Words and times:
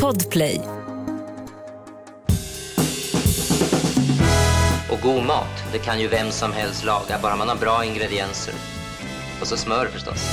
Podplay. 0.00 0.60
Och 4.90 4.98
god 5.02 5.24
mat, 5.26 5.46
det 5.72 5.78
kan 5.78 6.00
ju 6.00 6.08
vem 6.08 6.30
som 6.30 6.52
helst 6.52 6.84
laga, 6.84 7.18
bara 7.22 7.36
man 7.36 7.48
har 7.48 7.56
bra 7.56 7.84
ingredienser. 7.84 8.54
Och 9.40 9.46
så 9.46 9.56
smör 9.56 9.86
förstås. 9.86 10.26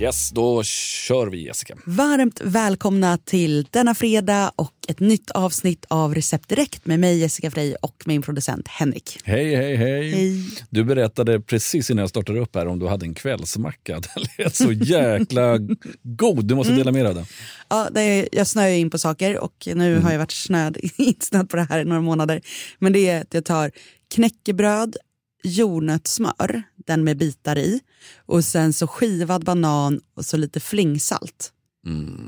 Yes, 0.00 0.30
då 0.30 0.62
kör 0.62 1.26
vi 1.26 1.46
Jessica. 1.46 1.74
Varmt 1.84 2.40
välkomna 2.44 3.18
till 3.18 3.66
denna 3.70 3.94
fredag 3.94 4.52
och 4.56 4.75
ett 4.88 5.00
nytt 5.00 5.30
avsnitt 5.30 5.84
av 5.88 6.14
Recept 6.14 6.48
Direkt 6.48 6.86
med 6.86 7.00
mig 7.00 7.18
Jessica 7.18 7.50
Frey 7.50 7.74
och 7.82 8.02
min 8.06 8.22
producent 8.22 8.68
Henrik. 8.68 9.18
Hej, 9.24 9.56
hej, 9.56 9.76
hej, 9.76 10.10
Hej. 10.10 10.42
Du 10.70 10.84
berättade 10.84 11.40
precis 11.40 11.90
innan 11.90 12.00
jag 12.00 12.10
startade 12.10 12.40
upp 12.40 12.54
här 12.54 12.66
om 12.66 12.78
du 12.78 12.86
hade 12.86 13.06
en 13.06 13.14
kvällsmacka. 13.14 14.00
Den 14.14 14.24
lät 14.38 14.54
så 14.54 14.72
jäkla 14.72 15.58
god. 16.02 16.44
Du 16.44 16.54
måste 16.54 16.72
dela 16.72 16.92
med 16.92 17.04
dig 17.04 17.08
av 17.08 17.14
den. 17.14 17.26
Ja, 17.68 17.88
det 17.92 18.28
jag 18.32 18.46
snöar 18.46 18.68
in 18.68 18.90
på 18.90 18.98
saker 18.98 19.38
och 19.38 19.68
nu 19.74 19.98
har 19.98 20.12
jag 20.12 20.18
varit 20.18 20.32
snöd, 20.32 20.76
insnöad 20.96 21.50
på 21.50 21.56
det 21.56 21.66
här 21.70 21.80
i 21.80 21.84
några 21.84 22.00
månader. 22.00 22.40
Men 22.78 22.92
det 22.92 23.08
är 23.08 23.20
att 23.20 23.34
jag 23.34 23.44
tar 23.44 23.70
knäckebröd, 24.14 24.96
jordnötssmör, 25.44 26.62
den 26.86 27.04
med 27.04 27.16
bitar 27.16 27.58
i 27.58 27.80
och 28.26 28.44
sen 28.44 28.72
så 28.72 28.86
skivad 28.86 29.44
banan 29.44 30.00
och 30.16 30.24
så 30.24 30.36
lite 30.36 30.60
flingsalt. 30.60 31.52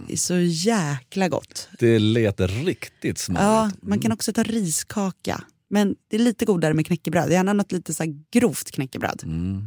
Det 0.07 0.13
är 0.13 0.17
så 0.17 0.39
jäkla 0.39 1.29
gott. 1.29 1.69
Det 1.79 1.99
lät 1.99 2.41
riktigt 2.41 3.19
smart. 3.19 3.43
Ja, 3.43 3.71
man 3.89 4.01
kan 4.01 4.13
också 4.13 4.33
ta 4.33 4.43
riskaka. 4.43 5.45
Men 5.71 5.97
det 6.09 6.17
är 6.17 6.21
lite 6.21 6.45
godare 6.45 6.75
med 6.75 6.87
knäckebröd. 6.87 7.33
Gärna 7.33 7.53
något 7.53 7.73
lite 7.73 7.95
så 7.95 8.05
grovt 8.33 8.71
knäckebröd. 8.71 9.21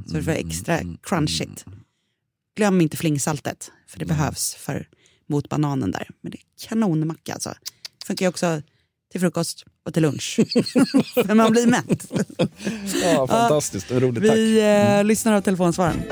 så 0.07 0.13
det 0.13 0.23
får 0.23 0.31
extra 0.31 0.79
crunchigt. 1.03 1.65
Glöm 2.55 2.81
inte 2.81 2.97
flingsaltet, 2.97 3.71
för 3.87 3.99
det 3.99 4.05
behövs 4.05 4.55
för, 4.55 4.87
mot 5.29 5.49
bananen 5.49 5.91
där. 5.91 6.09
Men 6.21 6.31
det 6.31 6.37
är 6.37 6.67
kanonmacka 6.67 7.33
alltså. 7.33 7.53
Funkar 8.05 8.25
ju 8.25 8.29
också 8.29 8.61
till 9.11 9.21
frukost 9.21 9.65
och 9.85 9.93
till 9.93 10.01
lunch. 10.01 10.39
Men 11.25 11.37
man 11.37 11.51
blir 11.51 11.67
mätt. 11.67 12.11
Ja, 13.03 13.27
fantastiskt. 13.27 13.91
Roligt, 13.91 14.23
tack. 14.27 14.37
Vi 14.37 14.59
eh, 14.59 15.03
lyssnar 15.03 15.33
av 15.33 15.41
telefonsvaren. 15.41 16.03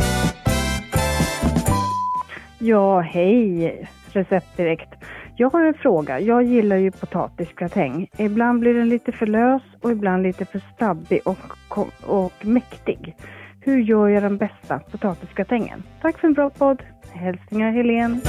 Ja, 2.69 2.99
hej. 2.99 3.89
Recept 4.11 4.57
direkt. 4.57 4.89
Jag 5.35 5.49
har 5.49 5.63
en 5.63 5.73
fråga. 5.73 6.19
Jag 6.19 6.43
gillar 6.43 6.75
ju 6.75 6.91
potatisgratäng. 6.91 8.09
Ibland 8.17 8.59
blir 8.59 8.73
den 8.73 8.89
lite 8.89 9.11
för 9.11 9.25
lös 9.25 9.61
och 9.81 9.91
ibland 9.91 10.23
lite 10.23 10.45
för 10.45 10.61
stabbig 10.75 11.21
och, 11.25 11.79
och 12.01 12.33
mäktig. 12.41 13.15
Hur 13.61 13.79
gör 13.79 14.07
jag 14.07 14.23
den 14.23 14.37
bästa 14.37 14.79
potatisgratängen? 14.79 15.83
Tack 16.01 16.19
för 16.19 16.27
en 16.27 16.33
bra 16.33 16.49
podd. 16.49 16.83
Hälsningar 17.11 17.71
Helene. 17.71 18.21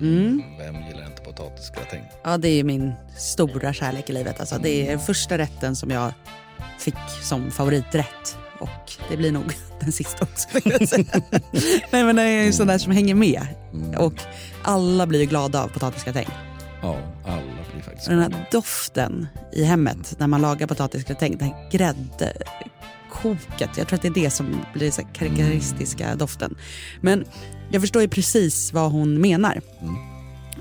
Mm. 0.00 0.42
Vem 0.58 0.74
gillar 0.74 1.06
inte 1.06 1.22
potatisgratäng? 1.22 2.02
Ja, 2.24 2.38
det 2.38 2.48
är 2.48 2.64
min 2.64 2.92
stora 3.16 3.72
kärlek 3.72 4.10
i 4.10 4.12
livet. 4.12 4.40
Alltså, 4.40 4.58
det 4.62 4.90
är 4.90 4.98
första 4.98 5.38
rätten 5.38 5.76
som 5.76 5.90
jag 5.90 6.12
fick 6.78 6.98
som 7.22 7.50
favoriträtt. 7.50 8.47
Och 8.60 8.92
det 9.10 9.16
blir 9.16 9.32
nog 9.32 9.52
den 9.80 9.92
sista 9.92 10.24
också. 10.24 10.48
Nej, 11.90 12.04
men 12.04 12.16
det 12.16 12.22
är 12.22 12.44
ju 12.44 12.52
sån 12.52 12.66
där 12.66 12.78
som 12.78 12.92
hänger 12.92 13.14
med. 13.14 13.46
Och 13.98 14.14
alla 14.62 15.06
blir 15.06 15.20
ju 15.20 15.26
glada 15.26 15.62
av 15.62 15.68
potatisgratäng. 15.68 16.28
Ja, 16.82 16.96
alla 17.26 17.42
blir 17.72 17.82
faktiskt 17.82 18.08
Och 18.08 18.14
den 18.14 18.22
här 18.22 18.46
doften 18.52 19.26
i 19.52 19.64
hemmet 19.64 20.14
när 20.18 20.26
man 20.26 20.42
lagar 20.42 20.66
potatisgratäng, 20.66 21.38
den 21.38 21.48
här 21.48 21.70
gräddkoket. 21.70 23.70
Jag 23.76 23.88
tror 23.88 23.94
att 23.94 24.02
det 24.02 24.08
är 24.08 24.22
det 24.24 24.30
som 24.30 24.60
blir 24.74 24.90
så 24.90 25.02
här 25.02 25.08
karaktäristiska 25.14 26.14
doften. 26.14 26.56
Men 27.00 27.24
jag 27.70 27.82
förstår 27.82 28.02
ju 28.02 28.08
precis 28.08 28.72
vad 28.72 28.92
hon 28.92 29.20
menar. 29.20 29.60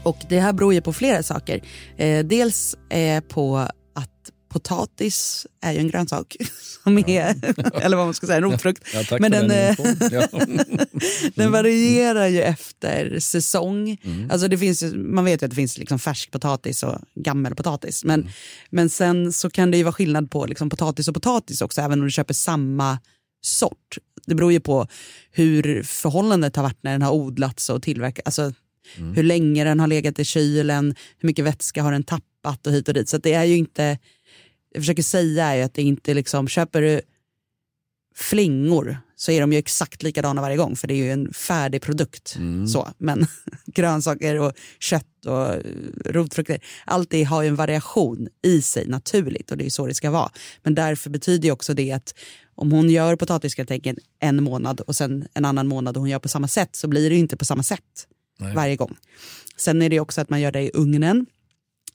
Och 0.04 0.18
det 0.30 0.40
här 0.40 0.54
beror 0.54 0.74
ju 0.74 0.82
på 0.82 0.94
flera 0.94 1.24
saker. 1.24 1.62
Eh, 1.98 2.26
dels 2.26 2.76
eh, 2.90 3.24
på 3.24 3.58
att 3.96 4.32
potatis 4.60 5.48
är 5.62 5.72
ju 5.72 5.80
en 5.80 5.88
grönsak. 5.90 6.36
Som 6.84 6.98
är, 6.98 7.36
eller 7.82 7.98
vad 7.98 8.06
man 8.08 8.14
ska 8.14 8.28
säga, 8.28 8.38
en 8.38 8.44
rotfrukt. 8.44 8.84
Ja, 8.94 9.18
Men 9.20 9.32
den, 9.32 9.48
den 9.48 9.70
eh, 9.70 10.28
den 11.36 11.52
varierar 11.52 12.28
ju 12.28 12.42
efter 12.42 13.20
säsong. 13.20 13.98
Mm. 14.04 14.32
Alltså 14.32 14.48
det 14.48 14.58
finns, 14.58 14.84
man 14.96 15.26
vet 15.26 15.42
ju 15.42 15.46
att 15.46 15.50
det 15.52 15.56
finns 15.56 15.78
liksom 15.78 16.00
färskpotatis 16.00 16.84
och 16.84 17.00
gammelpotatis. 17.16 18.04
Men, 18.04 18.20
Mm. 18.20 18.32
men 18.70 18.90
sen 18.90 19.34
så 19.34 19.50
kan 19.50 19.72
det 19.72 19.78
ju 19.78 19.84
vara 19.84 19.94
skillnad 19.94 20.32
på 20.32 20.46
liksom 20.46 20.70
potatis 20.70 21.08
och 21.08 21.14
potatis 21.14 21.62
också, 21.62 21.82
även 21.82 22.00
om 22.00 22.06
du 22.06 22.12
köper 22.12 22.34
samma 22.34 23.00
sort. 23.42 23.98
Det 24.26 24.36
beror 24.36 24.52
ju 24.52 24.60
på 24.60 24.88
hur 25.32 25.84
förhållandet 25.84 26.56
har 26.56 26.64
varit 26.64 26.84
när 26.84 26.92
den 26.92 27.02
har 27.02 27.12
odlats 27.12 27.70
och 27.70 27.84
tillverkats. 27.84 28.26
Alltså, 28.40 28.54
Mm. 28.98 29.14
Hur 29.14 29.24
länge 29.24 29.64
den 29.64 29.80
har 29.80 29.88
legat 29.88 30.20
i 30.20 30.26
kylen, 30.26 30.96
hur 31.20 31.28
mycket 31.28 31.46
vätska 31.46 31.84
har 31.84 31.92
den 31.92 32.04
tappat 32.04 32.68
och 32.68 32.74
hit 32.74 32.88
och 32.88 32.94
dit. 32.94 33.10
Så 33.10 33.18
det 33.18 33.34
är 33.34 33.44
ju 33.44 33.58
inte, 33.58 33.98
jag 34.78 34.84
försöker 34.84 35.04
säga 35.04 35.46
är 35.46 35.56
ju 35.56 35.62
att 35.62 35.74
det 35.74 35.82
inte 35.82 36.14
liksom, 36.14 36.48
köper 36.48 36.82
du 36.82 37.02
flingor 38.16 38.98
så 39.16 39.32
är 39.32 39.42
de 39.42 39.54
ju 39.54 39.60
exakt 39.60 40.04
likadana 40.04 40.42
varje 40.42 40.58
gång 40.58 40.76
för 40.76 40.88
det 40.88 40.94
är 40.94 40.96
ju 40.96 41.12
en 41.12 41.34
färdig 41.34 41.82
produkt. 41.82 42.38
Så. 42.68 42.88
Men 42.98 43.28
grönsaker 43.66 44.40
och 44.40 44.54
kött 44.80 45.26
och 45.26 45.54
eh, 45.54 45.62
rotfrukter, 46.06 46.60
allt 46.86 47.10
det 47.10 47.24
har 47.24 47.42
ju 47.42 47.48
en 47.48 47.56
variation 47.56 48.28
i 48.44 48.62
sig 48.62 48.88
naturligt 48.88 49.52
och 49.52 49.58
det 49.58 49.66
är 49.66 49.70
så 49.70 49.88
det 49.88 49.94
ska 49.94 50.12
vara. 50.12 50.30
Men 50.64 50.76
därför 50.76 51.10
betyder 51.10 51.46
ju 51.46 51.52
också 51.52 51.74
det 51.74 51.92
att 51.92 52.14
om 52.56 52.72
hon 52.72 52.90
gör 52.90 53.16
potatisgratängen 53.16 53.98
en 54.20 54.44
månad 54.44 54.82
och 54.82 54.96
sen 54.96 55.28
en 55.34 55.46
annan 55.46 55.68
månad 55.68 55.98
och 55.98 56.02
hon 56.02 56.10
gör 56.10 56.20
på 56.20 56.30
samma 56.30 56.48
sätt 56.48 56.76
så 56.76 56.88
blir 56.88 57.10
det 57.10 57.16
ju 57.16 57.22
inte 57.22 57.38
på 57.38 57.46
samma 57.46 57.64
sätt 57.64 58.08
varje 58.54 58.76
gång. 58.76 58.96
Sen 59.58 59.82
är 59.82 59.90
det 59.90 60.00
också 60.00 60.22
att 60.22 60.30
man 60.30 60.42
gör 60.42 60.52
det 60.52 60.62
i 60.62 60.72
ugnen. 60.74 61.26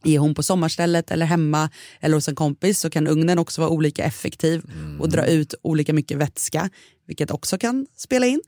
Är 0.04 0.18
hon 0.18 0.34
på 0.34 0.42
sommarstället 0.42 1.10
eller 1.10 1.26
hemma 1.26 1.70
eller 2.00 2.14
hos 2.14 2.28
en 2.28 2.34
kompis 2.34 2.80
så 2.80 2.90
kan 2.90 3.06
ugnen 3.06 3.38
också 3.38 3.60
vara 3.60 3.70
olika 3.70 4.04
effektiv 4.04 4.62
och 5.00 5.08
dra 5.08 5.26
ut 5.26 5.54
olika 5.62 5.92
mycket 5.92 6.18
vätska, 6.18 6.70
vilket 7.06 7.30
också 7.30 7.58
kan 7.58 7.86
spela 7.96 8.26
in. 8.26 8.40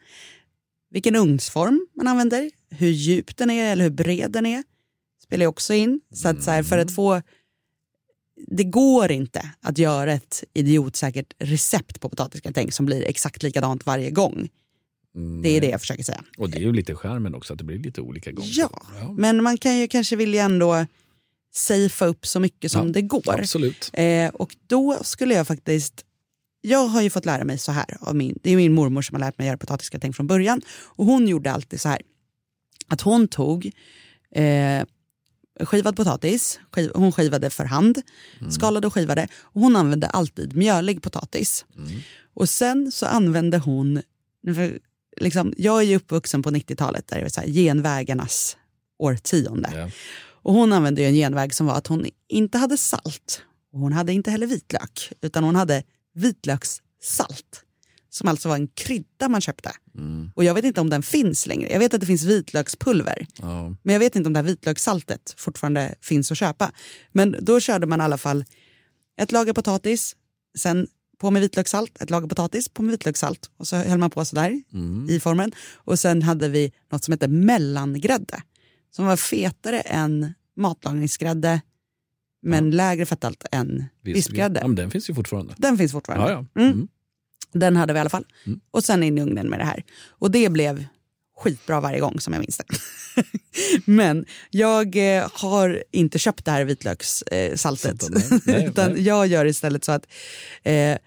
Vilken 0.91 1.17
ugnsform 1.17 1.87
man 1.97 2.09
använder, 2.09 2.51
hur 2.71 2.91
djup 2.91 3.37
den 3.37 3.51
är 3.51 3.73
eller 3.73 3.85
hur 3.85 3.91
bred 3.91 4.31
den 4.31 4.47
är 4.47 4.63
spelar 5.25 5.47
också 5.47 5.75
in. 5.75 6.01
Så 6.13 6.29
att 6.29 6.43
så 6.43 6.51
här, 6.51 6.63
för 6.63 6.79
att 6.79 6.95
få 6.95 7.23
det 8.47 8.65
går 8.65 9.13
inte 9.13 9.51
att 9.61 9.79
göra 9.79 10.13
ett 10.13 10.45
idiotsäkert 10.55 11.35
recept 11.39 12.01
på 12.01 12.09
potatisgratäng 12.09 12.73
som 12.73 12.87
blir 12.87 13.05
exakt 13.05 13.43
likadant 13.43 13.87
varje 13.87 14.11
gång. 14.11 14.49
Det 15.43 15.57
är 15.57 15.61
det 15.61 15.69
jag 15.69 15.81
försöker 15.81 16.03
säga. 16.03 16.25
Och 16.39 16.51
det 16.51 16.59
är 16.59 16.61
ju 16.61 16.73
lite 16.73 16.95
skärmen 16.95 17.35
också, 17.35 17.53
att 17.53 17.59
det 17.59 17.65
blir 17.65 17.79
lite 17.79 18.01
olika 18.01 18.33
gånger. 18.33 18.51
Ja, 18.53 18.71
men 19.19 19.43
man 19.43 19.59
kan 19.59 19.79
ju 19.79 19.89
kanske 19.89 20.17
vilja 20.17 20.45
ändå 20.45 20.87
safea 21.55 22.09
upp 22.09 22.27
så 22.27 22.41
mycket 22.41 22.73
som 22.73 22.87
Ja, 22.87 22.93
det 22.93 23.03
går. 23.03 23.41
Absolut. 23.41 23.91
Eh, 23.93 24.29
och 24.29 24.57
då 24.67 24.99
skulle 25.03 25.35
jag 25.35 25.47
faktiskt... 25.47 26.05
Jag 26.61 26.87
har 26.87 27.03
ju 27.03 27.11
fått 27.11 27.25
lära 27.25 27.45
mig 27.45 27.59
så 27.59 27.73
här. 27.73 27.97
Av 28.01 28.17
min, 28.17 28.39
det 28.43 28.51
är 28.51 28.57
min 28.57 28.75
mormor 28.75 29.03
som 29.03 29.15
har 29.15 29.21
lärt 29.21 29.39
mig 29.39 29.47
göra 29.47 29.57
potatisgratäng 29.59 30.13
från 30.13 30.27
början. 30.27 30.61
Och 30.69 31.07
hon 31.07 31.29
gjorde 31.29 31.53
alltid 31.53 31.81
så 31.81 31.89
här. 31.89 32.03
Att 32.89 33.01
hon 33.01 33.29
tog 33.29 33.71
eh, 34.35 34.85
skivad 35.61 35.97
potatis, 35.97 36.61
skiv, 36.71 36.91
hon 36.95 37.13
skivade 37.13 37.51
för 37.51 37.65
hand, 37.65 38.03
skalade 38.51 38.87
och 38.87 38.95
skivade. 38.95 39.29
Och 39.35 39.61
hon 39.61 39.77
använde 39.77 40.07
alltid 40.07 40.57
mjölig 40.57 41.03
potatis. 41.03 41.65
Och 42.35 42.49
sen 42.49 42.93
så 42.93 43.07
använde 43.07 43.59
hon, 43.59 44.03
liksom, 45.21 45.55
jag 45.57 45.79
är 45.79 45.85
ju 45.85 45.97
uppvuxen 45.97 46.43
på 46.43 46.51
90-talet 46.51 47.09
där 47.09 47.17
det 47.17 47.23
var 47.23 47.29
så 47.29 47.41
här, 47.41 47.49
genvägarnas 47.49 48.57
årtionde. 48.99 49.71
Ja. 49.75 49.91
Och 50.45 50.55
hon 50.55 50.73
använde 50.73 51.05
en 51.05 51.15
genväg 51.15 51.55
som 51.55 51.67
var 51.67 51.75
att 51.75 51.87
hon 51.87 52.07
inte 52.29 52.59
hade 52.59 52.77
salt. 52.77 53.43
Och 53.73 53.81
hon 53.81 53.93
hade 53.93 54.13
inte 54.13 54.31
heller 54.31 54.47
vitlök, 54.47 55.13
utan 55.21 55.45
hon 55.45 55.57
hade 55.57 55.83
vitlökssalt. 56.15 57.65
Som 58.11 58.29
alltså 58.29 58.49
var 58.49 58.57
en 58.57 58.69
krydda 58.69 59.29
man 59.29 59.41
köpte. 59.41 59.73
Och 60.35 60.45
jag 60.45 60.55
vet 60.55 60.65
inte 60.65 60.81
om 60.81 60.91
den 60.91 61.03
finns 61.03 61.47
längre. 61.47 61.73
Jag 61.73 61.79
vet 61.79 61.95
att 61.95 62.01
det 62.01 62.07
finns 62.07 62.25
vitlökspulver. 62.25 63.27
Ja. 63.39 63.77
Men 63.83 63.93
jag 63.93 64.01
vet 64.01 64.17
inte 64.17 64.27
om 64.27 64.33
det 64.33 64.39
här 64.39 64.47
vitlökssaltet 64.47 65.35
fortfarande 65.37 65.95
finns 66.01 66.33
att 66.33 66.39
köpa. 66.39 66.73
Men 67.13 67.37
då 67.41 67.61
körde 67.61 67.87
man 67.87 68.01
i 68.01 68.05
alla 68.05 68.19
fall 68.19 68.45
ett 69.21 69.33
lager 69.33 69.53
potatis, 69.53 70.17
sen 70.59 70.87
på 71.19 71.31
med 71.31 71.43
vitlökssalt, 71.43 72.03
ett 72.03 72.11
lager 72.11 72.29
potatis, 72.29 72.69
på 72.69 72.83
med 72.83 72.91
vitlökssalt. 72.91 73.51
Och 73.57 73.69
så 73.69 73.77
höll 73.77 73.99
man 73.99 74.11
på 74.11 74.25
sådär 74.25 74.63
i 75.09 75.21
formen. 75.21 75.53
Och 75.75 75.99
sen 75.99 76.23
hade 76.23 76.49
vi 76.49 76.73
något 76.93 77.05
som 77.05 77.13
hette 77.13 77.29
mellangrädde. 77.29 78.43
Som 78.97 79.07
var 79.07 79.17
fetare 79.17 79.81
än 79.81 80.35
matlagningsgrädde, 80.57 81.61
men 82.43 82.71
lägre 82.71 83.07
fetthalt 83.07 83.45
än 83.53 83.85
vispgrädde. 84.03 84.61
Ja, 84.61 84.67
men 84.67 84.77
den 84.77 84.91
finns 84.91 85.11
ju 85.11 85.15
fortfarande. 85.15 85.55
Den 85.59 85.79
finns 85.79 85.93
fortfarande. 85.93 86.33
Ja, 86.33 86.47
ja. 86.55 86.63
Mm. 86.63 86.89
Den 87.53 87.77
hade 87.77 87.93
vi 87.93 87.97
i 87.97 88.01
alla 88.01 88.11
fall. 88.11 88.27
Och 88.71 88.85
sen 88.85 89.03
in 89.03 89.19
i 89.19 89.23
ugnen 89.23 89.51
med 89.51 89.59
det 89.59 89.65
här. 89.65 89.85
Och 90.09 90.31
det 90.31 90.49
blev 90.49 90.87
skitbra 91.37 91.81
varje 91.81 92.01
gång 92.01 92.21
som 92.21 92.33
jag 92.33 92.41
minns 92.41 92.59
det. 92.59 92.65
Men 93.85 94.25
jag 94.51 95.17
eh, 95.17 95.29
har 95.33 95.85
inte 95.91 96.19
köpt 96.19 96.45
det 96.45 96.51
här 96.51 96.65
vitlökssaltet. 96.65 98.05
Nej, 98.47 98.67
Utan 98.67 98.93
nej. 98.93 99.03
jag 99.03 99.27
gör 99.27 99.45
istället 99.45 99.85
så 99.85 99.93
att 99.93 100.07
eh, 100.63 100.99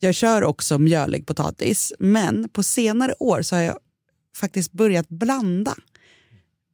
Jag 0.00 0.14
kör 0.14 0.44
också 0.44 0.78
mjölig 0.78 1.26
potatis, 1.26 1.92
men 1.98 2.48
på 2.48 2.62
senare 2.62 3.14
år 3.18 3.42
så 3.42 3.56
har 3.56 3.62
jag 3.62 3.78
faktiskt 4.36 4.72
börjat 4.72 5.08
blanda 5.08 5.74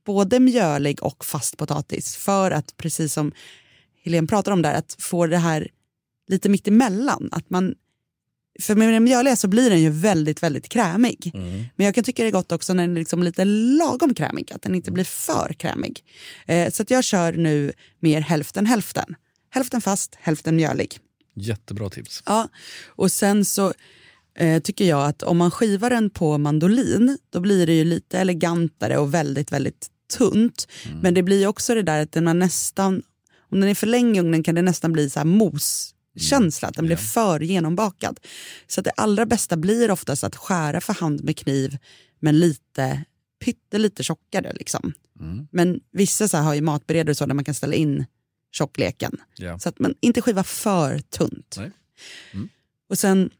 både 0.06 0.40
mjölig 0.40 1.02
och 1.02 1.24
fast 1.24 1.56
potatis 1.56 2.16
för 2.16 2.50
att, 2.50 2.76
precis 2.76 3.12
som 3.12 3.32
Helene 4.04 4.26
pratar 4.26 4.52
om 4.52 4.62
där, 4.62 4.74
att 4.74 4.96
få 4.98 5.26
det 5.26 5.38
här 5.38 5.68
lite 6.28 6.48
mitt 6.48 6.68
emellan. 6.68 7.28
Att 7.32 7.50
man, 7.50 7.74
för 8.60 8.74
med 8.74 8.92
den 8.92 9.04
mjöliga 9.04 9.36
så 9.36 9.48
blir 9.48 9.70
den 9.70 9.82
ju 9.82 9.90
väldigt, 9.90 10.42
väldigt 10.42 10.68
krämig. 10.68 11.30
Men 11.76 11.86
jag 11.86 11.94
kan 11.94 12.04
tycka 12.04 12.22
det 12.22 12.28
är 12.28 12.32
gott 12.32 12.52
också 12.52 12.74
när 12.74 12.82
den 12.82 12.96
är 12.96 13.00
liksom 13.00 13.22
lite 13.22 13.44
lagom 13.44 14.14
krämig, 14.14 14.52
att 14.52 14.62
den 14.62 14.74
inte 14.74 14.90
blir 14.90 15.04
för 15.04 15.52
krämig. 15.58 16.04
Eh, 16.46 16.70
så 16.70 16.84
jag 16.88 17.04
kör 17.04 17.32
nu 17.32 17.72
mer 18.00 18.20
hälften 18.20 18.66
hälften. 18.66 19.14
Hälften 19.50 19.80
fast, 19.80 20.14
hälften 20.20 20.56
mjölig. 20.56 20.98
Jättebra 21.34 21.90
tips. 21.90 22.22
Ja, 22.26 22.48
och 22.86 23.12
sen 23.12 23.44
så 23.44 23.72
eh, 24.38 24.62
tycker 24.62 24.84
jag 24.84 25.06
att 25.06 25.22
om 25.22 25.36
man 25.36 25.50
skivar 25.50 25.90
den 25.90 26.10
på 26.10 26.38
mandolin 26.38 27.18
då 27.30 27.40
blir 27.40 27.66
det 27.66 27.72
ju 27.72 27.84
lite 27.84 28.18
elegantare 28.18 28.98
och 28.98 29.14
väldigt, 29.14 29.52
väldigt 29.52 29.90
tunt. 30.08 30.68
Men 31.02 31.14
det 31.14 31.22
blir 31.22 31.46
också 31.46 31.74
det 31.74 31.82
där 31.82 32.02
att 32.02 32.12
den 32.12 32.26
har 32.26 32.34
nästan, 32.34 33.02
om 33.50 33.60
den 33.60 33.70
är 33.70 33.74
för 33.74 33.86
länge 33.86 34.20
i 34.20 34.20
ugnen 34.20 34.42
kan 34.42 34.54
det 34.54 34.62
nästan 34.62 34.92
bli 34.92 35.10
så 35.10 35.18
här 35.20 35.26
moskänsla, 35.26 36.68
att 36.68 36.74
den 36.74 36.86
blir 36.86 36.96
för 36.96 37.40
genombakad. 37.40 38.20
Så 38.66 38.80
att 38.80 38.84
det 38.84 38.90
allra 38.90 39.26
bästa 39.26 39.56
blir 39.56 39.90
oftast 39.90 40.24
att 40.24 40.36
skära 40.36 40.80
för 40.80 40.92
hand 40.92 41.24
med 41.24 41.36
kniv 41.36 41.78
men 42.20 42.38
lite, 42.38 43.04
pyttelite 43.44 44.02
tjockare. 44.02 44.52
Liksom. 44.52 44.92
Men 45.50 45.80
vissa 45.92 46.28
så 46.28 46.36
här 46.36 46.44
har 46.44 46.54
ju 46.54 46.60
matberedare 46.60 47.14
så 47.14 47.26
där 47.26 47.34
man 47.34 47.44
kan 47.44 47.54
ställa 47.54 47.74
in 47.74 48.04
tjockleken. 48.52 49.16
Ja. 49.36 49.58
Så 49.58 49.68
att 49.68 49.78
man 49.78 49.94
inte 50.00 50.22
skiva 50.22 50.44
för 50.44 50.98
tunt. 50.98 51.56
Nej. 51.58 51.70
Och 52.88 52.98
sen 52.98 53.30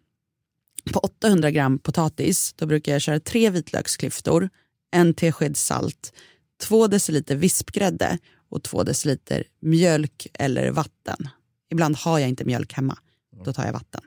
på 0.92 0.98
800 0.98 1.50
gram 1.50 1.78
potatis 1.78 2.52
då 2.56 2.66
brukar 2.66 2.92
jag 2.92 3.02
köra 3.02 3.20
tre 3.20 3.50
vitlöksklyftor, 3.50 4.48
en 4.90 5.14
tesked 5.14 5.56
salt, 5.56 6.12
två 6.58 6.86
deciliter 6.86 7.36
vispgrädde 7.36 8.18
och 8.48 8.62
två 8.62 8.82
deciliter 8.82 9.44
mjölk 9.60 10.26
eller 10.34 10.70
vatten. 10.70 11.28
Ibland 11.70 11.96
har 11.96 12.18
jag 12.18 12.28
inte 12.28 12.44
mjölk 12.44 12.72
hemma. 12.72 12.98
Då 13.44 13.52
tar 13.52 13.64
jag 13.64 13.72
vatten. 13.72 14.00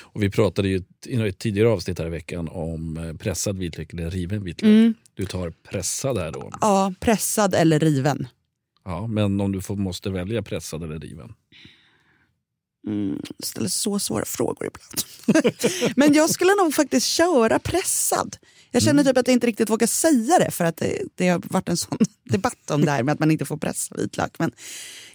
Och 0.00 0.22
vi 0.22 0.30
pratade 0.30 0.68
ju 0.68 0.82
i 1.06 1.28
ett 1.28 1.38
tidigare 1.38 1.68
avsnitt 1.68 1.98
här 1.98 2.06
i 2.06 2.10
veckan 2.10 2.48
om 2.48 2.96
eh, 2.96 3.14
pressad 3.14 3.58
vitlök 3.58 3.92
eller 3.92 4.10
riven 4.10 4.44
vitlök. 4.44 4.68
Mm. 4.68 4.94
Du 5.14 5.26
tar 5.26 5.50
pressad 5.50 6.18
här 6.18 6.32
då. 6.32 6.50
Ja, 6.60 6.94
pressad 7.00 7.54
eller 7.54 7.80
riven. 7.80 8.28
Ja, 8.84 9.06
men 9.06 9.40
om 9.40 9.52
du 9.52 9.62
får, 9.62 9.76
måste 9.76 10.10
välja 10.10 10.42
pressad 10.42 10.82
eller 10.82 10.98
riven. 10.98 11.34
Mm, 12.86 13.20
ställer 13.42 13.68
så 13.68 13.98
svåra 13.98 14.24
frågor 14.24 14.66
ibland. 14.68 15.44
Men 15.96 16.12
jag 16.14 16.30
skulle 16.30 16.54
nog 16.54 16.74
faktiskt 16.74 17.06
köra 17.06 17.58
pressad. 17.58 18.36
Jag 18.70 18.82
känner 18.82 19.04
typ 19.04 19.18
att 19.18 19.26
jag 19.28 19.32
inte 19.32 19.46
riktigt 19.46 19.70
vågar 19.70 19.86
säga 19.86 20.38
det 20.38 20.50
för 20.50 20.64
att 20.64 20.76
det, 20.76 21.02
det 21.14 21.28
har 21.28 21.42
varit 21.44 21.68
en 21.68 21.76
sån 21.76 21.98
debatt 22.24 22.70
om 22.70 22.84
det 22.84 22.90
här 22.90 23.02
med 23.02 23.12
att 23.12 23.18
man 23.18 23.30
inte 23.30 23.44
får 23.44 23.56
pressa 23.56 23.94
vitlök. 23.94 24.38
Men 24.38 24.52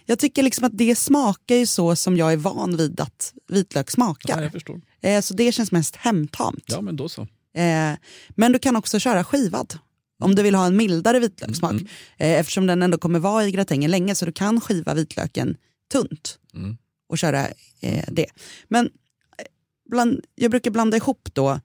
jag 0.06 0.18
tycker 0.18 0.42
liksom 0.42 0.64
att 0.64 0.78
det 0.78 0.96
smakar 0.96 1.54
ju 1.56 1.66
så 1.66 1.96
som 1.96 2.16
jag 2.16 2.32
är 2.32 2.36
van 2.36 2.76
vid 2.76 3.00
att 3.00 3.34
vitlök 3.48 3.86
Ja, 3.88 3.92
smakar. 3.92 4.42
jag 4.42 4.52
förstår. 4.52 4.80
Eh, 5.00 5.20
så 5.20 5.34
det 5.34 5.52
känns 5.52 5.72
mest 5.72 5.96
hemtamt. 5.96 6.64
Ja, 6.66 6.80
men 6.80 6.96
då 6.96 7.08
så. 7.08 7.22
Eh, 7.54 7.92
men 8.28 8.52
du 8.52 8.58
kan 8.58 8.76
också 8.76 8.98
köra 8.98 9.24
skivad 9.24 9.78
om 10.20 10.34
du 10.34 10.42
vill 10.42 10.54
ha 10.54 10.66
en 10.66 10.76
mildare 10.76 11.18
vitlökssmak. 11.20 11.72
Eh, 12.18 12.32
eftersom 12.40 12.66
den 12.66 12.82
ändå 12.82 12.98
kommer 12.98 13.18
vara 13.18 13.46
i 13.46 13.50
gratängen 13.50 13.90
länge 13.90 14.14
så 14.14 14.24
du 14.24 14.32
kan 14.32 14.60
skiva 14.60 14.94
vitlöken 14.94 15.56
tunt 15.92 16.38
Mm. 16.54 16.76
Och 17.12 17.18
köra 17.18 17.48
eh, 17.80 18.04
det. 18.08 18.26
Men 18.68 18.86
eh, 18.86 19.44
bland, 19.90 20.20
jag 20.34 20.50
brukar 20.50 20.70
blanda 20.70 20.96
ihop 20.96 21.28
då, 21.32 21.60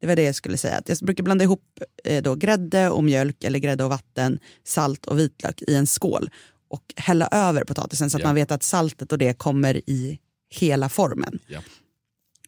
det 0.00 0.06
var 0.06 0.16
det 0.16 0.22
jag 0.22 0.34
skulle 0.34 0.56
säga, 0.56 0.76
att 0.76 0.88
jag 0.88 0.98
brukar 0.98 1.24
blanda 1.24 1.44
ihop 1.44 1.80
eh, 2.04 2.22
då 2.22 2.34
grädde 2.34 2.90
och 2.90 3.04
mjölk 3.04 3.44
eller 3.44 3.58
grädde 3.58 3.84
och 3.84 3.90
vatten, 3.90 4.38
salt 4.64 5.06
och 5.06 5.18
vitlök 5.18 5.62
i 5.62 5.74
en 5.74 5.86
skål 5.86 6.30
och 6.68 6.94
hälla 6.96 7.28
över 7.32 7.64
potatisen 7.64 8.10
så 8.10 8.16
att 8.16 8.20
Ja. 8.22 8.28
man 8.28 8.34
vet 8.34 8.50
att 8.50 8.62
saltet 8.62 9.12
och 9.12 9.18
det 9.18 9.38
kommer 9.38 9.90
i 9.90 10.18
hela 10.50 10.88
formen. 10.88 11.38
Ja. 11.46 11.60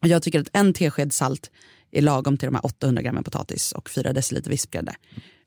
Och 0.03 0.09
jag 0.09 0.23
tycker 0.23 0.41
att 0.41 0.49
en 0.53 0.73
tesked 0.75 1.13
salt 1.13 1.51
är 1.93 2.03
lagom 2.03 2.37
till 2.39 2.47
de 2.47 2.55
här 2.55 2.67
800 2.67 3.03
grammen 3.03 3.25
potatis 3.25 3.73
och 3.73 3.91
4 3.91 4.13
deciliter 4.13 4.51
vispgrädde. 4.51 4.95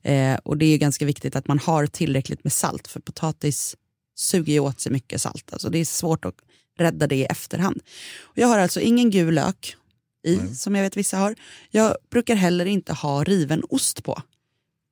Eh, 0.02 0.34
och 0.44 0.56
det 0.56 0.66
är 0.66 0.78
ganska 0.78 1.04
viktigt 1.04 1.36
att 1.36 1.48
man 1.48 1.58
har 1.58 1.86
tillräckligt 1.86 2.44
med 2.44 2.52
salt 2.52 2.88
för 2.88 3.00
potatis 3.00 3.76
suger 4.16 4.52
ju 4.52 4.60
åt 4.60 4.80
sig 4.80 4.92
mycket 4.92 5.22
salt. 5.22 5.52
Alltså 5.52 5.70
det 5.70 5.78
är 5.78 5.84
svårt 5.84 6.24
att 6.24 6.34
rädda 6.78 7.06
det 7.06 7.16
i 7.16 7.24
efterhand. 7.24 7.80
Och 8.20 8.38
jag 8.38 8.48
har 8.48 8.58
alltså 8.58 8.80
ingen 8.80 9.10
gul 9.10 9.34
lök 9.34 9.76
i, 10.24 10.54
som 10.54 10.74
jag 10.74 10.82
vet 10.82 10.96
vissa 10.96 11.16
har. 11.16 11.34
Jag 11.70 11.96
brukar 12.10 12.34
heller 12.34 12.64
inte 12.66 12.92
ha 12.92 13.24
riven 13.24 13.62
ost 13.68 14.04
på. 14.04 14.22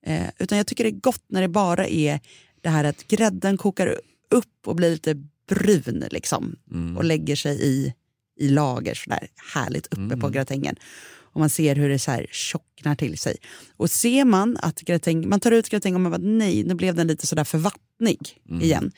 Eh, 0.07 0.27
utan 0.39 0.59
jag 0.59 0.67
tycker 0.67 0.85
det 0.85 0.91
är 0.91 1.01
gott 1.01 1.25
när 1.29 1.41
det 1.41 1.49
bara 1.49 1.87
är 1.89 2.21
det 2.61 2.69
här 2.69 2.85
att 2.85 3.09
grädden 3.09 3.57
kokar 3.57 4.01
upp 4.31 4.67
och 4.67 4.77
blir 4.77 4.91
lite 4.91 5.15
brun 5.49 6.05
liksom. 6.11 6.57
Och 6.97 7.05
lägger 7.05 7.37
sig 7.37 7.63
i, 7.63 7.95
i 8.39 8.49
lager 8.49 8.95
sådär 8.95 9.29
härligt 9.55 9.87
uppe 9.87 10.17
på 10.17 10.29
gratängen. 10.29 10.77
Och 11.37 11.41
man 11.41 11.51
ser 11.51 11.77
hur 11.77 11.89
det 11.89 11.99
så 11.99 12.11
här 12.11 12.27
tjocknar 12.31 12.95
till 12.95 13.19
sig. 13.19 13.37
Och 13.77 13.91
ser 13.91 14.25
man 14.25 14.57
att 14.63 14.81
gratäng, 14.81 15.29
man 15.29 15.41
tar 15.41 15.53
ut 15.53 15.69
gratäng 15.69 15.95
och 15.95 16.01
man 16.01 16.13
bara 16.13 16.23
nej, 16.23 16.65
nu 16.65 16.75
blev 16.75 16.95
den 16.95 17.07
lite 17.07 17.27
sådär 17.27 17.45
för 17.45 17.59
vattnig 17.59 18.43
igen. 18.61 18.93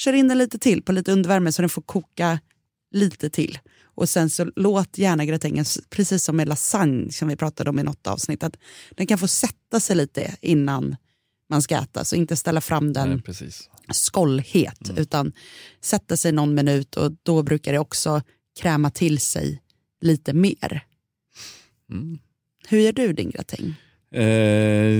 Kör 0.00 0.12
in 0.12 0.28
den 0.28 0.38
lite 0.38 0.58
till 0.58 0.82
på 0.82 0.92
lite 0.92 1.12
undervärme 1.12 1.52
så 1.52 1.62
den 1.62 1.68
får 1.68 1.82
koka 1.82 2.40
lite 2.90 3.30
till. 3.30 3.58
Och 3.82 4.08
sen 4.08 4.30
så 4.30 4.50
låt 4.56 4.98
gärna 4.98 5.24
gratängen, 5.24 5.64
precis 5.90 6.24
som 6.24 6.36
med 6.36 6.48
lasagne 6.48 7.12
som 7.12 7.28
vi 7.28 7.36
pratade 7.36 7.70
om 7.70 7.78
i 7.78 7.82
något 7.82 8.06
avsnitt, 8.06 8.42
att 8.42 8.56
den 8.90 9.06
kan 9.06 9.18
få 9.18 9.28
sätta 9.28 9.80
sig 9.80 9.96
lite 9.96 10.36
innan 10.40 10.96
man 11.50 11.62
ska 11.62 11.76
äta. 11.76 12.04
Så 12.04 12.16
inte 12.16 12.36
ställa 12.36 12.60
fram 12.60 12.92
den 12.92 13.08
Nej, 13.08 13.22
precis. 13.22 13.70
skållhet 13.92 14.90
utan 14.96 15.32
sätta 15.80 16.16
sig 16.16 16.32
någon 16.32 16.54
minut 16.54 16.96
och 16.96 17.12
då 17.22 17.42
brukar 17.42 17.72
det 17.72 17.78
också 17.78 18.22
kräma 18.60 18.90
till 18.90 19.18
sig 19.18 19.62
lite 20.00 20.32
mer. 20.32 20.84
Mm. 21.90 22.18
Hur 22.68 22.80
gör 22.80 22.92
du 22.92 23.12
din 23.12 23.30
gratäng? 23.30 23.74
Eh, 24.14 24.24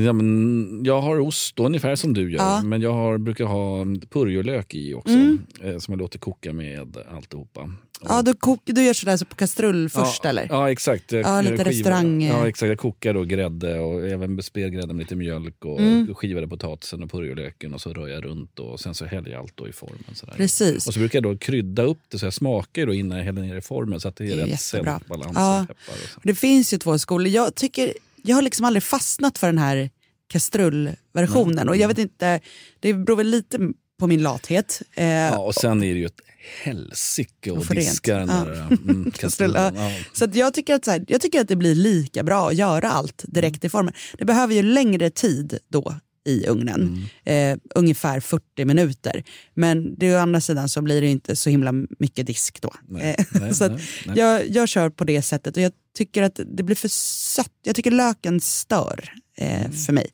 ja, 0.05 0.13
men 0.13 0.81
jag 0.85 1.01
har 1.01 1.19
ost 1.21 1.59
ungefär 1.59 1.97
som 1.97 2.15
du 2.15 2.33
gör. 2.33 2.39
Ja. 2.39 2.63
Men 2.65 2.81
jag 2.83 2.93
har, 2.93 3.19
brukar 3.19 3.45
ha 3.45 3.85
purjolök 4.11 4.75
i 4.75 4.95
också. 4.95 5.15
Mm. 5.15 5.39
Eh, 5.63 5.79
som 5.79 5.93
jag 5.93 5.99
låter 5.99 6.19
koka 6.19 6.53
med 6.53 6.97
alltihopa. 7.17 7.71
Ja, 8.09 8.23
du, 8.23 8.35
kok, 8.35 8.61
du 8.65 8.83
gör 8.83 8.93
sådär 8.93 9.17
så 9.17 9.25
på 9.25 9.35
kastrull 9.37 9.89
först 9.89 10.21
ja, 10.25 10.31
eller? 10.31 10.47
Ja, 10.51 10.71
exakt. 10.71 11.13
Jag- 11.13 11.23
Ja, 11.25 11.41
lite 11.41 11.65
skivar- 11.65 11.71
restaurang- 11.71 12.29
Ja, 12.29 12.49
exakt. 12.49 12.69
Jag 12.69 12.79
kokar 12.79 13.15
då 13.15 13.25
grädde 13.25 13.79
och 13.81 14.09
även 14.09 14.43
spred 14.43 14.73
grädde 14.73 14.87
med 14.87 14.97
lite 14.97 15.17
mjölk 15.17 15.65
och 15.65 15.81
Mm. 15.81 16.15
skivade 16.15 16.49
potatisen 16.49 17.03
och 17.03 17.11
purjolöken 17.11 17.75
och 17.75 17.81
så 17.81 17.93
rör 17.93 18.09
jag 18.09 18.25
runt 18.25 18.59
och 18.59 18.81
sen 18.81 18.95
så 18.95 19.05
häller 19.05 19.31
jag 19.31 19.41
allt 19.41 19.57
då 19.57 19.69
i 19.69 19.73
formen. 19.73 20.05
Sådär. 20.15 20.35
Precis. 20.37 20.87
Och 20.87 20.95
så 20.95 21.01
brukar 21.01 21.17
jag 21.23 21.23
då 21.33 21.39
krydda 21.39 21.83
upp 21.83 22.01
det 22.09 22.19
så 22.19 22.27
jag 22.27 22.33
smakar 22.35 22.87
då 22.87 22.95
innan 22.95 23.19
jag 23.19 23.25
häller 23.25 23.43
ner 23.43 23.57
i 23.57 23.61
formen 23.61 24.01
så 24.01 24.09
att 24.09 24.17
det 24.17 24.25
är, 24.25 24.37
Det 24.37 24.43
är 24.43 24.47
rätt 24.47 24.61
saltbalans 24.61 25.33
Ja. 25.35 25.67
och. 25.71 25.71
Och. 26.17 26.21
Det 26.25 26.35
finns 26.35 26.75
ju 26.75 26.79
två 26.79 26.99
skolor. 26.99 27.29
Jag, 27.29 27.55
tycker, 27.55 27.93
jag 28.23 28.37
har 28.37 28.43
liksom 28.43 28.65
aldrig 28.65 28.83
fastnat 28.83 29.39
för 29.39 29.47
den 29.47 29.59
här 29.59 29.91
kastrullversionen. 30.29 31.69
Och 31.69 31.77
jag 31.77 31.89
vet 31.89 31.99
inte, 31.99 32.41
det 32.81 32.95
beror 32.95 33.17
väl 33.17 33.27
lite 33.27 33.59
på 33.99 34.07
min 34.07 34.23
lathet. 34.23 34.83
Eh, 34.95 35.07
Ja, 35.07 35.39
och 35.39 35.55
sen 35.55 35.83
är 35.83 35.93
det 35.95 35.99
ju 36.01 36.07
ett 36.07 36.21
helsike 36.65 37.53
att 37.53 37.71
rent. 37.71 37.81
diska 37.81 38.17
den 38.19 38.29
Ja. 38.29 38.45
där 38.45 38.55
mm, 38.67 39.11
Kastrull, 39.11 39.13
kastrullen. 39.55 39.75
ja. 39.77 39.93
Så 40.13 40.25
att 40.25 40.35
jag, 40.35 40.55
tycker 40.55 40.75
att, 40.75 40.85
så 40.85 40.91
här, 40.91 41.05
jag 41.09 41.21
tycker 41.21 41.41
att 41.41 41.49
det 41.49 41.57
blir 41.57 41.75
lika 41.75 42.23
bra 42.23 42.49
att 42.49 42.55
göra 42.57 42.91
allt 42.91 43.25
direkt 43.29 43.65
i 43.65 43.69
formen. 43.69 43.95
Det 44.19 44.25
behöver 44.25 44.55
ju 44.55 44.63
längre 44.63 45.11
tid 45.11 45.59
då 45.69 45.95
i 46.31 46.47
ugnen, 46.49 47.09
Mm. 47.25 47.53
eh, 47.55 47.59
ungefär 47.75 48.21
40 48.21 48.65
minuter. 48.65 49.25
Men 49.55 49.95
det, 49.99 50.15
å 50.17 50.19
andra 50.19 50.41
sidan 50.41 50.69
så 50.69 50.83
blir 50.83 51.01
det 51.01 51.07
inte 51.09 51.37
så 51.37 51.51
himla 51.51 51.73
mycket 51.99 52.27
disk 52.27 52.61
då. 52.61 52.75
Nej, 52.89 53.15
Eh, 53.19 53.25
nej, 53.41 53.55
så 53.61 53.69
nej. 53.69 53.81
Jag, 54.15 54.49
jag 54.49 54.69
kör 54.69 54.91
på 54.91 55.05
det 55.05 55.23
sättet 55.23 55.57
och 55.57 55.63
jag 55.63 55.73
tycker 55.97 56.23
att 56.23 56.41
det 56.47 56.63
blir 56.63 56.77
för 56.77 56.89
sött. 56.89 57.53
Jag 57.63 57.77
tycker 57.77 57.91
löken 57.91 58.41
stör 58.41 59.13
eh, 59.37 59.61
Mm. 59.61 59.73
för 59.73 59.93
mig. 59.93 60.11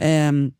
Ehm, 0.00 0.52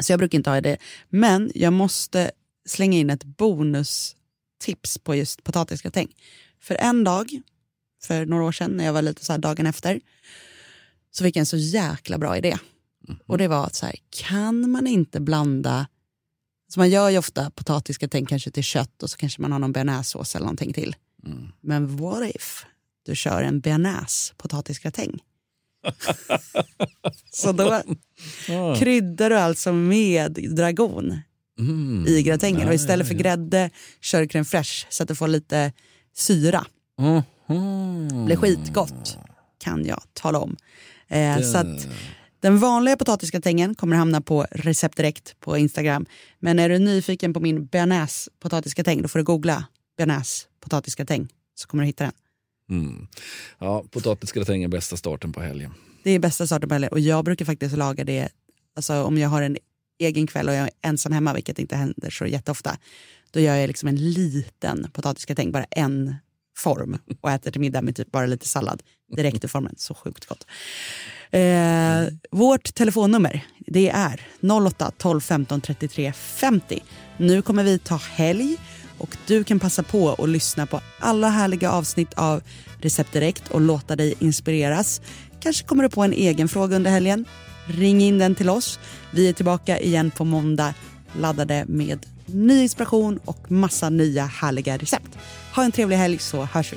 så 0.00 0.12
jag 0.12 0.18
brukar 0.18 0.38
inte 0.38 0.50
ha 0.50 0.60
det. 0.60 0.76
Men 1.08 1.52
jag 1.54 1.72
måste 1.72 2.30
slänga 2.68 2.98
in 2.98 3.10
ett 3.10 3.24
bonustips 3.24 4.98
på 5.04 5.14
just 5.14 5.44
potatisgratäng. 5.44 6.08
För 6.62 6.74
en 6.74 7.04
dag, 7.04 7.40
för 8.02 8.26
några 8.26 8.44
år 8.44 8.52
sedan 8.52 8.70
när 8.70 8.84
jag 8.84 8.92
var 8.92 9.02
lite 9.02 9.24
så 9.24 9.32
här 9.32 9.38
dagen 9.38 9.66
efter, 9.66 10.00
så 11.10 11.24
fick 11.24 11.36
jag 11.36 11.40
en 11.40 11.46
så 11.46 11.56
jäkla 11.56 12.18
bra 12.18 12.36
idé. 12.36 12.56
Och 13.26 13.38
det 13.38 13.48
var 13.48 13.66
att 13.66 13.74
så 13.74 13.86
här, 13.86 13.94
kan 14.10 14.70
man 14.70 14.86
inte 14.86 15.20
blanda, 15.20 15.86
så 16.68 16.80
man 16.80 16.90
gör 16.90 17.10
ju 17.10 17.18
ofta 17.18 17.50
potatisgratäng 17.50 18.26
kanske 18.26 18.50
till 18.50 18.62
kött 18.62 19.02
och 19.02 19.10
så 19.10 19.16
kanske 19.16 19.42
man 19.42 19.52
har 19.52 19.58
någon 19.58 19.72
bearnaisesås 19.72 20.34
eller 20.34 20.44
någonting 20.46 20.72
till. 20.72 20.96
Mm. 21.26 21.48
Men 21.60 21.96
what 21.96 22.34
if 22.34 22.66
du 23.06 23.16
kör 23.16 23.42
en 23.42 23.60
bearnaise 23.60 24.34
potatisgratäng? 24.36 25.18
så 27.32 27.52
då 27.52 27.82
Ja. 28.48 28.76
kryddar 28.78 29.30
du 29.30 29.36
alltså 29.38 29.72
med 29.72 30.32
dragon 30.56 31.18
Mm. 31.58 32.04
i 32.08 32.22
gratängen 32.22 32.68
och 32.68 32.74
istället 32.74 33.08
för 33.08 33.14
grädde 33.14 33.70
kör 34.00 34.20
du 34.20 34.26
crème 34.26 34.44
fraîche 34.44 34.86
så 34.88 35.02
att 35.02 35.08
du 35.08 35.14
får 35.14 35.28
lite 35.28 35.72
syra. 36.14 36.66
Mm. 36.98 38.24
blir 38.26 38.36
skitgott 38.36 39.18
kan 39.58 39.84
jag 39.86 40.02
tala 40.12 40.38
om. 40.38 40.56
Eh, 41.08 41.40
så 41.40 41.58
att, 41.58 41.88
den 42.40 42.58
vanliga 42.58 42.96
potatisgratängen 42.96 43.74
kommer 43.74 43.96
hamna 43.96 44.20
på 44.20 44.46
recept 44.50 44.96
direkt 44.96 45.40
på 45.40 45.58
Instagram. 45.58 46.06
Men 46.38 46.58
är 46.58 46.68
du 46.68 46.78
nyfiken 46.78 47.32
på 47.32 47.40
min 47.40 47.66
bearnaise 47.66 48.30
potatisgratäng 48.40 49.02
då 49.02 49.08
får 49.08 49.18
du 49.18 49.24
googla 49.24 49.64
bearnaise 49.96 50.46
potatisgratäng 50.60 51.28
så 51.54 51.68
kommer 51.68 51.82
du 51.82 51.86
hitta 51.86 52.04
den. 52.04 52.12
Mm. 52.70 53.06
Ja, 53.58 53.84
potatisgratäng 53.90 54.62
är 54.62 54.68
bästa 54.68 54.96
starten 54.96 55.32
på 55.32 55.40
helgen. 55.40 55.74
Det 56.02 56.10
är 56.10 56.18
bästa 56.18 56.46
starten 56.46 56.68
på 56.68 56.74
helgen 56.74 56.92
och 56.92 57.00
jag 57.00 57.24
brukar 57.24 57.44
faktiskt 57.44 57.76
laga 57.76 58.04
det 58.04 58.28
alltså, 58.76 59.02
om 59.02 59.18
jag 59.18 59.28
har 59.28 59.42
en 59.42 59.56
egen 59.98 60.26
kväll 60.26 60.48
och 60.48 60.54
jag 60.54 60.62
är 60.62 60.70
ensam 60.82 61.12
hemma, 61.12 61.34
vilket 61.34 61.58
inte 61.58 61.76
händer 61.76 62.10
så 62.10 62.26
jätteofta. 62.26 62.78
Då 63.30 63.40
gör 63.40 63.56
jag 63.56 63.68
liksom 63.68 63.88
en 63.88 63.96
liten 63.96 64.90
potatisgratäng, 64.92 65.52
bara 65.52 65.64
en 65.64 66.14
form 66.56 66.98
och 67.20 67.30
äter 67.30 67.50
till 67.50 67.60
middag 67.60 67.82
med 67.82 67.96
typ 67.96 68.12
bara 68.12 68.26
lite 68.26 68.48
sallad 68.48 68.82
direkt 69.16 69.44
i 69.44 69.48
formen. 69.48 69.74
Så 69.78 69.94
sjukt 69.94 70.26
gott. 70.26 70.46
Eh, 71.30 72.02
vårt 72.30 72.74
telefonnummer 72.74 73.44
det 73.66 73.88
är 73.88 74.20
08 74.66 74.92
12 74.98 75.20
15 75.20 75.60
33 75.60 76.12
50. 76.12 76.82
Nu 77.16 77.42
kommer 77.42 77.64
vi 77.64 77.78
ta 77.78 77.96
helg 77.96 78.56
och 78.98 79.16
du 79.26 79.44
kan 79.44 79.60
passa 79.60 79.82
på 79.82 80.12
att 80.12 80.28
lyssna 80.28 80.66
på 80.66 80.80
alla 80.98 81.28
härliga 81.28 81.70
avsnitt 81.70 82.14
av 82.14 82.42
Recept 82.80 83.12
Direkt 83.12 83.48
och 83.48 83.60
låta 83.60 83.96
dig 83.96 84.14
inspireras. 84.18 85.00
Kanske 85.40 85.66
kommer 85.66 85.82
du 85.82 85.88
på 85.88 86.02
en 86.02 86.12
egen 86.12 86.48
fråga 86.48 86.76
under 86.76 86.90
helgen. 86.90 87.24
Ring 87.66 88.00
in 88.00 88.18
den 88.18 88.34
till 88.34 88.48
oss. 88.48 88.78
Vi 89.10 89.28
är 89.28 89.32
tillbaka 89.32 89.80
igen 89.80 90.10
på 90.10 90.24
måndag 90.24 90.74
laddade 91.18 91.64
med 91.68 92.06
ny 92.26 92.62
inspiration 92.62 93.20
och 93.24 93.50
massa 93.50 93.90
nya 93.90 94.24
härliga 94.24 94.76
recept. 94.76 95.18
Ha 95.54 95.64
en 95.64 95.72
trevlig 95.72 95.96
helg 95.96 96.18
så 96.18 96.44
hörs 96.44 96.72
vi. 96.72 96.76